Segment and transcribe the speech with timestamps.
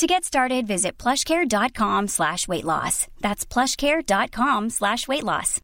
[0.00, 3.06] To get started, visit plushcare.com slash weight loss.
[3.20, 5.60] That's plushcare.com slash weight loss.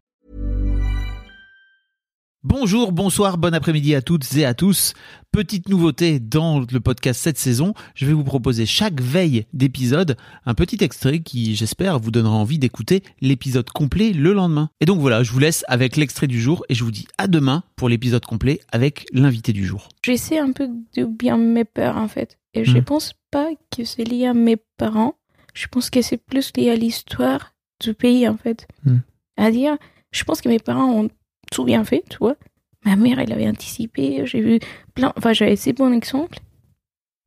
[2.44, 4.92] Bonjour, bonsoir, bon après-midi à toutes et à tous.
[5.32, 10.52] Petite nouveauté dans le podcast cette saison, je vais vous proposer chaque veille d'épisode un
[10.52, 14.68] petit extrait qui, j'espère, vous donnera envie d'écouter l'épisode complet le lendemain.
[14.82, 17.26] Et donc voilà, je vous laisse avec l'extrait du jour et je vous dis à
[17.26, 19.88] demain pour l'épisode complet avec l'invité du jour.
[20.04, 22.38] J'essaie un peu de bien mes peurs en fait.
[22.56, 22.82] Et je Hmm.
[22.84, 25.14] pense pas que c'est lié à mes parents.
[25.54, 28.66] Je pense que c'est plus lié à l'histoire du pays en fait.
[28.84, 28.98] Hmm.
[29.36, 29.76] À dire,
[30.10, 31.08] je pense que mes parents ont
[31.52, 32.36] tout bien fait, tu vois.
[32.84, 34.24] Ma mère, elle avait anticipé.
[34.26, 34.58] J'ai vu
[34.94, 35.12] plein.
[35.16, 36.38] Enfin, j'avais ces bons exemples.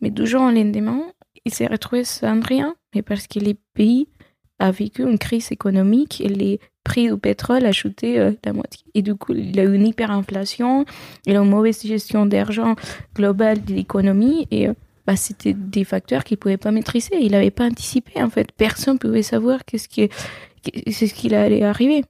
[0.01, 1.01] Mais du jour au lendemain,
[1.45, 2.75] il s'est retrouvé sans rien.
[2.95, 4.07] Mais parce que le pays
[4.59, 8.83] a vécu une crise économique et les prix du pétrole a chuté euh, la moitié.
[8.93, 10.85] Et du coup, il a eu une hyperinflation,
[11.25, 12.75] il a une mauvaise gestion d'argent
[13.15, 14.73] globale de l'économie et euh,
[15.09, 17.15] bah, c'était des facteurs qu'il pouvait pas maîtriser.
[17.19, 18.51] Il n'avait pas anticipé en fait.
[18.51, 20.07] Personne pouvait savoir qu'est-ce qui,
[20.91, 22.03] c'est ce qui allait arriver.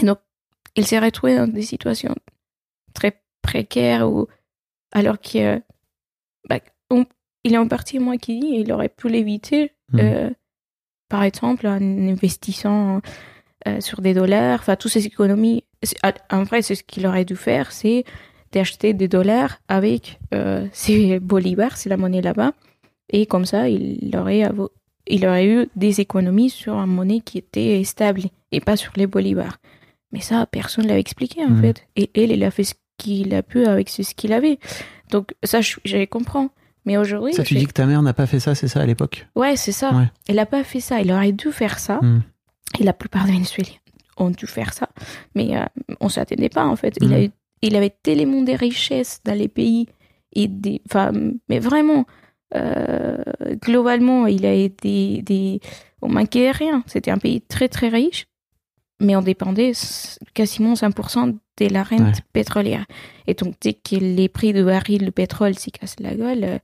[0.00, 0.18] Et donc,
[0.74, 2.14] il s'est retrouvé dans des situations
[2.94, 4.28] très précaires où,
[4.92, 5.60] alors que, euh,
[6.48, 6.60] bah,
[6.90, 7.04] on-
[7.44, 10.00] il est en partie moi qui dis, il aurait pu l'éviter, Mhm.
[10.00, 10.30] euh,
[11.10, 13.02] par exemple en investissant
[13.68, 15.64] euh, sur des dollars, enfin toutes ces économies.
[16.30, 18.04] En vrai, c'est ce qu'il aurait dû faire, c'est
[18.52, 22.52] d'acheter des dollars avec euh, ses bolivars, c'est la monnaie là-bas,
[23.10, 24.42] et comme ça, il aurait,
[25.06, 29.06] il aurait eu des économies sur une monnaie qui était stable et pas sur les
[29.06, 29.58] bolivars.
[30.12, 31.60] Mais ça, personne ne l'avait expliqué en Mhm.
[31.62, 31.86] fait.
[31.96, 34.58] Et elle, il a fait ce qu'il a pu avec ce qu'il avait.
[35.10, 36.50] Donc ça, je, je comprends.
[36.84, 38.86] Mais aujourd'hui, Ça, tu dis que ta mère n'a pas fait ça, c'est ça à
[38.86, 39.26] l'époque?
[39.36, 39.94] Ouais, c'est ça.
[39.94, 40.10] Ouais.
[40.28, 41.00] Elle n'a pas fait ça.
[41.00, 41.98] Il aurait dû faire ça.
[42.02, 42.20] Hmm.
[42.80, 43.72] Et la plupart des Vénézuéliens
[44.16, 44.88] ont dû faire ça.
[45.34, 45.64] Mais euh,
[46.00, 46.94] on s'attendait pas, en fait.
[47.00, 47.30] Il, a eu-
[47.62, 49.86] il avait tellement de richesses dans les pays.
[50.34, 51.12] Et des, enfin,
[51.48, 52.06] mais vraiment,
[52.54, 53.18] euh,
[53.62, 55.60] globalement, il a été des,
[56.00, 56.82] on manquait rien.
[56.86, 58.26] C'était un pays très, très riche.
[59.00, 59.72] Mais on dépendait
[60.32, 62.12] quasiment 5% de la rente Ouais.
[62.32, 62.86] pétrolière.
[63.26, 66.58] Et donc, dès que les prix de baril de pétrole s'y cassent la gueule, euh,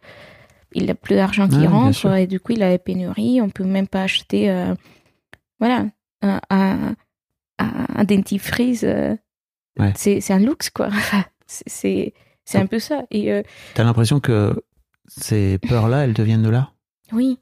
[0.72, 2.06] il n'a plus d'argent qui bien rentre.
[2.16, 3.40] Et du coup, il a des pénuries.
[3.42, 4.74] On peut même pas acheter, euh,
[5.58, 5.86] voilà,
[6.22, 6.40] un,
[7.58, 8.84] un dentifrice.
[9.78, 9.92] Ouais.
[9.96, 10.88] C'est un luxe, quoi.
[11.46, 12.12] C'est-
[12.54, 13.02] un peu ça.
[13.10, 13.42] Et euh,
[13.74, 14.54] T'as l'impression que
[15.06, 16.70] ces peurs-là, elles te viennent de là?
[17.12, 17.38] Oui,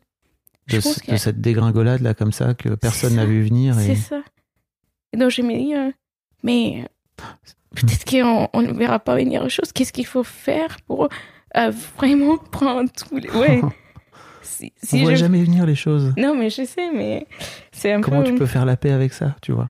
[0.68, 3.42] de, je pense ce- que de cette dégringolade là comme ça que personne n'a vu
[3.44, 3.86] venir et...
[3.86, 4.22] c'est ça.
[5.12, 5.90] Et donc, je me dis, euh,
[6.42, 6.86] mais
[7.74, 9.72] peut-être qu'on on ne verra pas venir les choses.
[9.72, 11.08] Qu'est-ce qu'il faut faire pour
[11.56, 13.30] euh, vraiment prendre tous les.
[13.30, 13.60] Ouais.
[14.42, 16.12] si, On si voit je- jamais venir les choses.
[16.16, 17.26] Non, mais je sais, mais
[17.72, 18.28] c'est un Comment peu.
[18.30, 19.68] tu peux faire la paix avec ça, tu vois?